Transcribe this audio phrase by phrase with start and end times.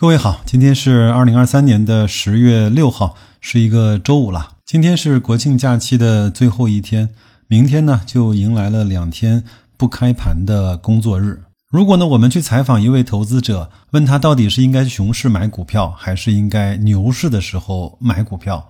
[0.00, 4.52] 各位好，今天是二零二三年的十月六号，是一个周五了。
[4.64, 7.08] 今天是国庆假期的最后一天，
[7.48, 9.42] 明天呢就迎来了两天
[9.76, 11.42] 不开盘的工作日。
[11.68, 18.68] 如果呢我们去采访一位投资者，问他到底是应该熊市买股票，还是应该牛市的时候买股票，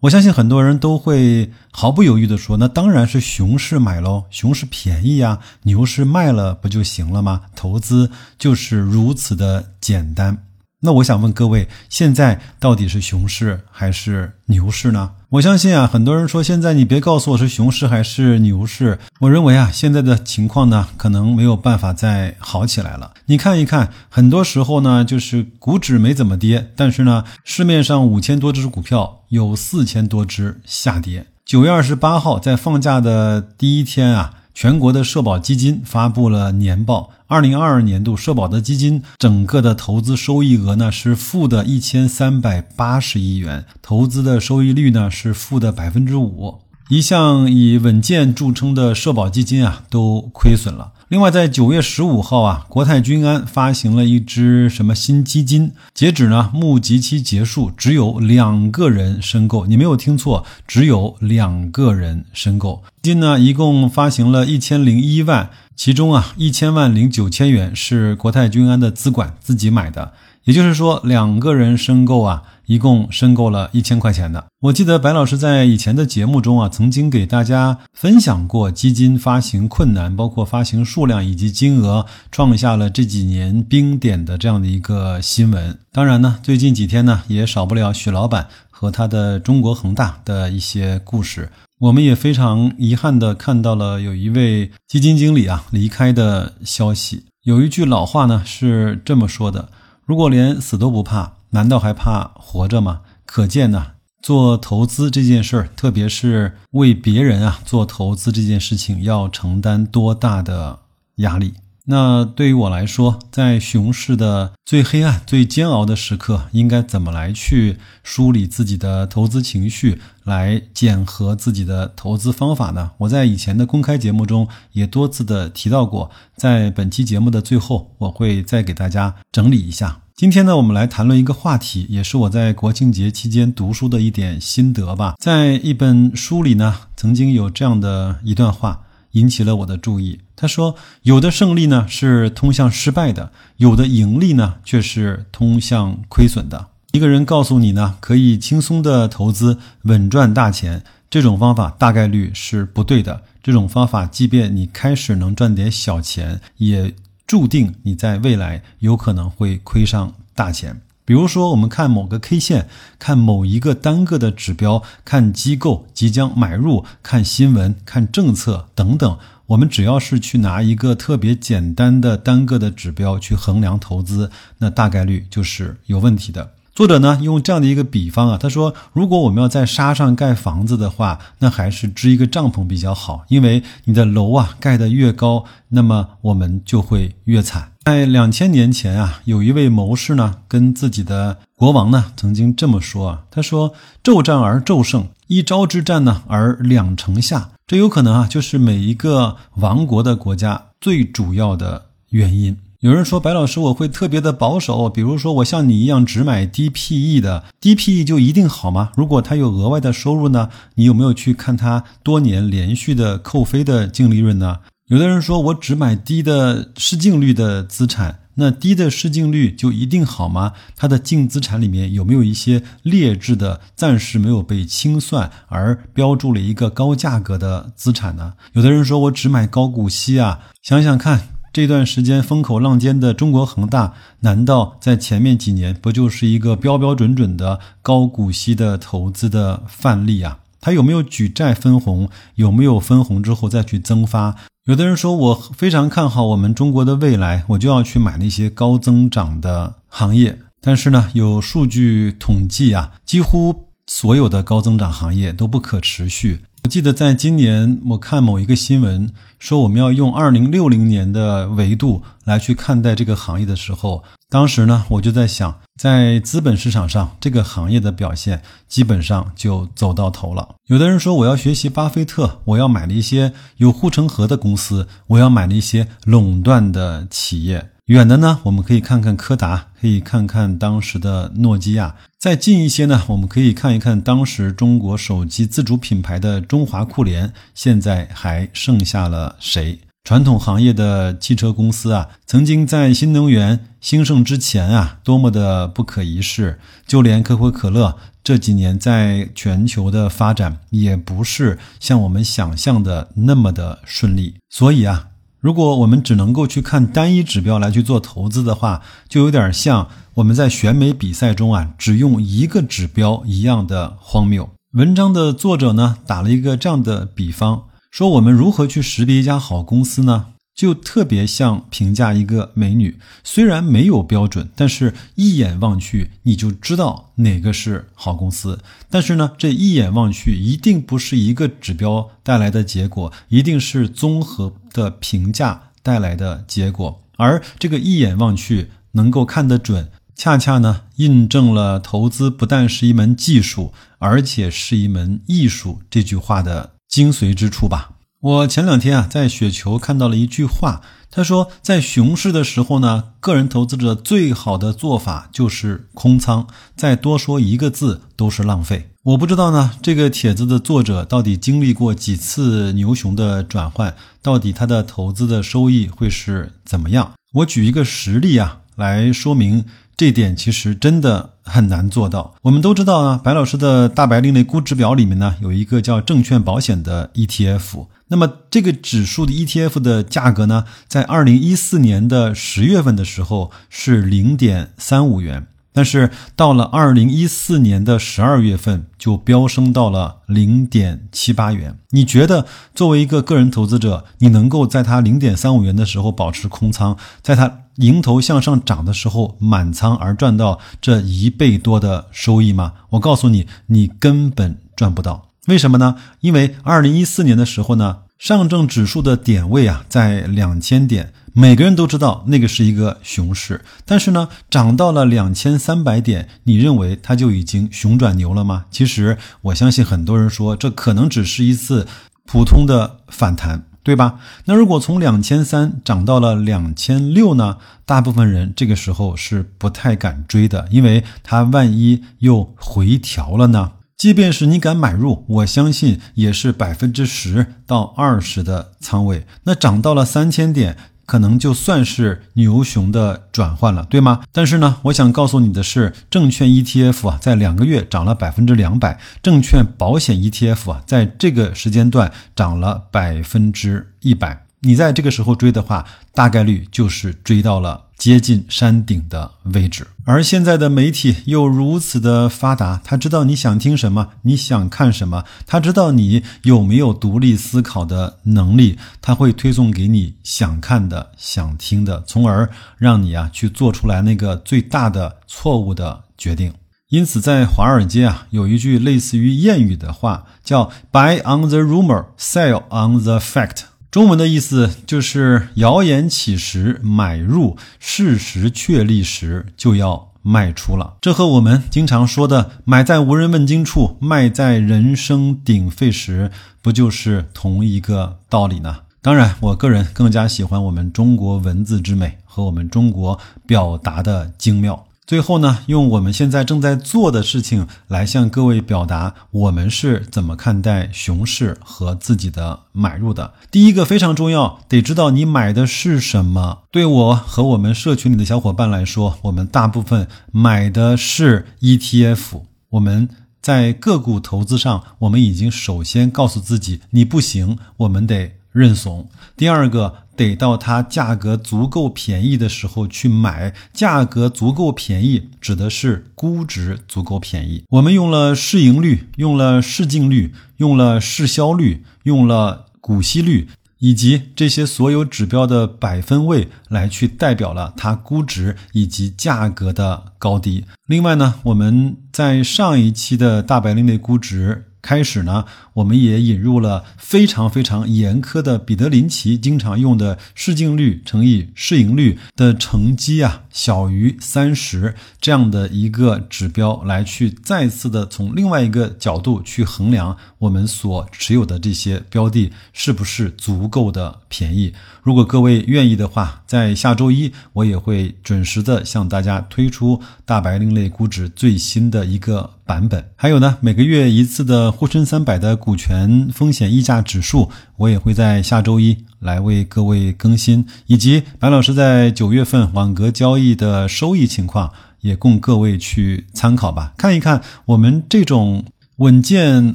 [0.00, 7.42] 我相信很多人都会毫不犹豫地说，那当然是熊市买喽，熊市便宜呀，牛市卖了不就行了吗？
[7.54, 10.46] 投资就是如此的简单。
[10.82, 15.10] 那我想问各位，现在到底是熊市还是牛市呢？
[15.28, 18.98] 我相信啊，很多人说现在你别告诉我是熊市还是牛市。
[19.20, 23.12] 我认为啊，现在的情况呢，可能没有办法再好起来了。
[23.26, 31.26] 你看一看，很多时候呢，就是股指没怎么跌，但是呢，市面上五千多只股票有四千多只下跌。
[31.44, 34.36] 九月二十八号，在放假的第一天啊。
[34.60, 46.58] 全国的社保基金发布了年报，二零二二年度社保的基金整个的投资收益额呢是负的一千三百八十亿元，投资的收益率呢是负的百分之五。
[46.90, 50.90] 一向以稳健著称的社保基金啊，都亏损了。
[51.06, 55.70] 另外，在九月十五号啊，国泰君安发行了一支什么新基金？
[55.94, 59.66] 截止呢，募集期结束，只有两个人申购。
[59.66, 62.82] 你没有听错，只有两个人申购。
[63.00, 70.12] 基金呢，一共发行了一千零一万，其中啊，一千万零九千元是国泰君安的资管自己买的。
[70.44, 74.46] 也就是说，两个人申购啊，一共申购了一千块钱的。
[74.60, 85.76] 我记得白老师在以前的节目中啊，曾经给大家分享过基金发行困难，包括发行数量以及金额创下了这几年冰点的这样的一个新闻。
[85.90, 91.50] 当然呢，最近几天呢，也少不了许老板和他的中国恒大的一些故事。
[91.80, 97.24] 我们也非常遗憾的看到了有一位基金经理啊离开的消息。
[97.42, 99.70] 有一句老话呢是这么说的。
[100.06, 103.00] 如果连死都不怕，难道还怕活着吗？
[103.24, 110.80] 可见呢，做投资这件事儿，特别是为别人啊做投资这件事情，要承担多大的
[111.16, 111.54] 压力。
[111.86, 122.92] 那对于我来说，在熊市的最黑暗、最煎熬的时刻，应该怎么来去梳理自己的投资情绪，来检核自己的投资方法呢？
[122.98, 130.02] 我在以前的公开节目中也多次的提到过，在本期节目的最后，我会再给大家整理一下。
[130.20, 135.14] 今天呢，我们来谈论一个话题，也是我在国庆节期间读书的一点心得吧。
[135.18, 138.82] 在一本书里呢，曾经有这样的一段话。
[139.12, 140.20] 引起了我的注意。
[140.36, 146.66] 他说：“有的胜利呢是通向失败的，有的盈利呢却是通向亏损的。
[146.92, 153.22] 一个人告诉你呢可以轻松的投资，稳赚大钱，这种方法大概率是不对的。
[153.42, 156.94] 这种方法，即便你开始能赚点小钱，也
[157.30, 162.68] 注定你在未来有可能会亏上大钱。”比如说，我们看某个 K 线，
[162.98, 169.16] 看某一个单个的指标，看机构即将买入，看新闻，看政策等等。
[169.46, 176.50] 我们只要是去拿一个特别简单的单个的指标去衡量投资，那大概率就是有问题的。
[176.80, 187.72] 作者呢用这样的一个比方啊，他说，如果我们要在沙上盖房子的话，那还是支一个帐篷比较好，因为你的楼啊盖得越高，那么我们就会越惨。
[187.84, 202.56] 在两千年前啊，有一位谋士呢跟自己的国王呢曾经这么说啊，他说：“骤战而骤胜，一朝之战呢而两城下。”这有可能啊，就是每一个亡国的国家最主要的原因。
[202.80, 208.90] 有人说白老师我会特别的保守，比如说我像你一样只买低 PE 的，低 PE 就一定好吗？
[208.96, 210.48] 如果它有额外的收入呢？
[210.76, 214.60] 你有没有去看它多年连续的扣非的净利润呢？
[214.86, 220.54] 有的人说我只买低的市净率的资产，那低的市净率就一定好吗？
[220.74, 228.32] 它的净资产里面有没有一些劣质的、暂时没有被清算而标注了一个高价格的资产呢？
[228.54, 231.39] 有的人说我只买高股息啊，想想看。
[231.52, 240.38] 这段时间风口浪尖的中国恒大，难道在前面几年不就是一个标标准准的高股息的投资的范例啊？
[240.60, 242.08] 它有没有举债分红？
[242.36, 244.36] 有没有分红之后再去增发？
[244.66, 250.38] 有的人说我非常看好我们中国的未来，我就要去买那些高增长的行业。
[250.60, 256.42] 但是呢，有数据统计啊，几乎所有的高增长行业都不可持续。
[256.62, 270.56] 我记得在今年，我看某一个新闻说，我们要用二零六零年的维度来去看待这个行业的时候，当时呢，我就在想，在资本市场上，这个行业的表现基本上就走到头了。
[270.66, 277.70] 有的人说，我要学习巴菲特，我要买了一些有护城河的公司，我要买了一些垄断的企业。
[277.90, 289.76] 远的呢，我们可以看看柯达，可以看看当时的诺基亚；再近一些呢，我们可以看一看当时中国手机自主品牌的中华酷联，现在还剩下了谁？
[290.04, 296.60] 传统行业的汽车公司啊，曾经在新能源兴盛之前啊，多么的不可一世。
[296.86, 304.36] 就连可口可乐这几年在全球的发展，也不是像我们想象的那么的顺利。
[304.48, 305.08] 所以啊，
[305.40, 314.50] 如果我们只能够去看单一指标来去做投资的话，就有点像我们在选美比赛中啊，只用一个指标一样的荒谬。
[314.72, 317.64] 文章的作者呢，打了一个这样的比方。
[317.90, 320.26] 说我们如何去识别一家好公司呢？
[320.54, 328.58] 就特别像评价一个美女，虽然没有标准，但是一眼望去你就知道哪个是好公司。
[328.90, 337.02] 但是呢，这一眼望去一定不是一个指标带来的结果，一定是综合的评价带来的结果。
[337.16, 346.72] 而这个一眼望去能够看得准，恰恰呢印证了投资不但是一门技术，而且是一门艺术这句话的。
[346.90, 347.92] 精髓之处吧。
[348.20, 356.46] 我前两天啊，在雪球看到了一句话，他说，在熊市的时候呢，个人投资者最好的做法就是空仓，
[356.76, 358.90] 再多说一个字都是浪费。
[359.04, 367.12] 我不知道呢，这个帖子的作者到底经历过几次牛熊的转换，到底他的投资的收益会是怎么样？
[367.32, 369.64] 我举一个实例啊，来说明。
[370.00, 372.34] 这点其实真的很难做到。
[372.40, 377.86] 我们都知道啊，白老师的大白另类估值表里面呢，有一个叫证券保险的 ETF。
[378.08, 385.48] 那么这个指数的 ETF 的价格呢，在二零一四年的十月份的时候是零点三五元。
[385.72, 391.78] 但是到了二零一四年的十二月份，就飙升到了零点七八元。
[391.90, 392.44] 你觉得
[392.74, 402.72] 作为一个个人投资者，你能够在它零点三五元的时候保持空仓，在它迎头向上涨的时候满仓而赚到这一倍多的收益吗？
[402.90, 405.28] 我告诉你，你根本赚不到。
[405.46, 405.96] 为什么呢？
[406.20, 411.12] 因为二零一四年的时候呢，上证指数的点位啊在两千点。
[411.32, 418.64] 每个人都知道那个是一个熊市，但是呢，涨到了两千三百点，你认为它就已经熊转牛了吗？
[418.70, 421.86] 其实我相信很多人说，这可能只是一次
[422.26, 424.18] 普通的反弹，对吧？
[424.46, 427.58] 那如果从两千三涨到了两千六呢？
[427.86, 433.72] 大部分人这个时候是不太敢追的，因为它万一又回调了呢？
[433.96, 439.26] 即便是你敢买入，我相信也是百分之十到二十的仓位。
[439.44, 440.76] 那涨到了三千点。
[441.10, 444.20] 可能就算是牛熊的转换了，对吗？
[444.30, 454.46] 但是呢，我想告诉你的是，证券 ETF 啊，在两个月涨了百分之两百，证券保险 ETF 啊，在这个时间段涨了百分之一百。
[454.60, 455.84] 你在这个时候追的话，
[456.14, 459.86] 大概率就是追到了接近山顶的位置。
[460.06, 472.48] 而现在的媒体又如此的发达，他知道你想听什么，你想看什么，他知道你有没有独立思考的能力，他会推送给你想看的、想听的，从而
[472.78, 476.54] 让你啊去做出来那个最大的错误的决定。
[476.88, 483.69] 因此，在华尔街啊，有一句类似于谚语的话，叫 “Buy on the rumor, sell on the fact”。
[483.90, 490.94] 中文的意思就是谣言起时买入，事实确立时就要卖出了。
[491.00, 496.30] 这和我们经常说的“买在无人问津处，卖在人声鼎沸时”
[496.62, 498.76] 不就是同一个道理呢？
[499.02, 504.86] 当然，我个人更加喜欢我们中国文字之美和我们中国表达的精妙。
[505.10, 513.34] 最后呢，用我们现在正在做的事情来向各位表达我们是怎么看待熊市和自己的买入的。
[513.50, 516.58] 第一个非常重要，得知道你买的是什么。
[516.70, 522.42] 对我和我们社群里的小伙伴来说，我们大部分买的是 ETF。
[522.68, 523.08] 我们
[523.42, 529.08] 在个股投资上，我们已经首先告诉自己，你不行，我们得认怂。
[529.36, 529.94] 第二个。
[530.16, 537.64] 得到它价格足够便宜的时候去买，价格足够便宜指的是估值足够便宜。
[537.70, 543.48] 我们用了市盈率，用了市净率，用了市销率，用了股息率。
[543.80, 550.66] 以及这些所有指标的百分位来去代表了它估值以及价格的高低。
[550.86, 555.44] 另外呢，我们在上一期的大白另类估值开始呢，
[555.74, 574.72] 我们也引入了非常非常严苛的彼得林奇经常用的市净率乘以市盈率的乘积啊小于三十这样的一个指标，来去再次的从另外一个角度去衡量我们所持有的这些标的是不是足够的便宜。
[575.02, 582.59] 如果各位愿意的话，在下周一我也会准时的向大家推出大白另类估值最新的一个。
[582.70, 596.92] 版本还有呢，每个月一次的沪深三百的股权风险溢价指数，我也会在下周一来为各位更新，以及白老师在九月份网格交易的收益情况，也供各位去参考吧。
[596.96, 598.64] 看一看我们这种
[598.98, 599.74] 稳健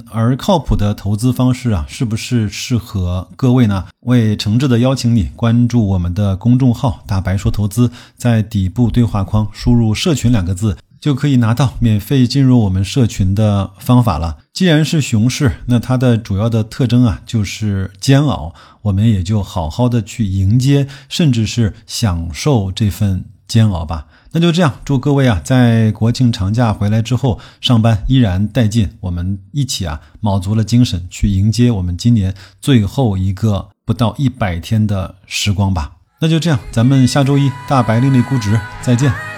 [0.09, 3.83] 而靠谱的投资方式啊，是不是适合各位呢？
[3.99, 10.77] 我也诚挚的邀请你关注我们的公众号“大白说投资”，在底部对话框输入“社群”两个字。
[11.05, 14.38] 就可以拿到免费进入我们社群的方法了。
[14.51, 24.07] 既然是熊市，那它的主要的特征啊就是煎熬，我们也就好好的去迎接，甚至是享受这份煎熬吧。
[24.31, 35.97] 那就这样，祝各位啊，在国庆长假回来之后，上班依然带劲，我们一起啊，卯足了精神去迎接我们今年最后一个不到一百天的时光吧。
[36.19, 39.34] 那就这样，咱们下周一大白另类估值再见。